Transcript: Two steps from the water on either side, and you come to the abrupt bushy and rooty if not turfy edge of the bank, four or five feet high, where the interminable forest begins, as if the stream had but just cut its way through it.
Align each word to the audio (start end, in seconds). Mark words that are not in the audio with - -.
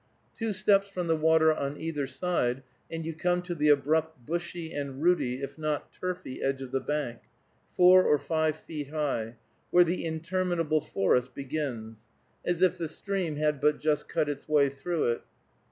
Two 0.35 0.51
steps 0.51 0.89
from 0.89 1.05
the 1.05 1.15
water 1.15 1.53
on 1.53 1.77
either 1.79 2.07
side, 2.07 2.63
and 2.89 3.05
you 3.05 3.13
come 3.13 3.43
to 3.43 3.53
the 3.53 3.69
abrupt 3.69 4.25
bushy 4.25 4.73
and 4.73 4.99
rooty 5.03 5.43
if 5.43 5.59
not 5.59 5.93
turfy 5.93 6.41
edge 6.41 6.63
of 6.63 6.71
the 6.71 6.79
bank, 6.79 7.19
four 7.75 8.03
or 8.03 8.17
five 8.17 8.55
feet 8.55 8.87
high, 8.87 9.35
where 9.69 9.83
the 9.83 10.03
interminable 10.03 10.81
forest 10.81 11.35
begins, 11.35 12.07
as 12.43 12.63
if 12.63 12.79
the 12.79 12.87
stream 12.87 13.35
had 13.35 13.61
but 13.61 13.79
just 13.79 14.09
cut 14.09 14.27
its 14.27 14.49
way 14.49 14.69
through 14.69 15.03
it. 15.07 15.21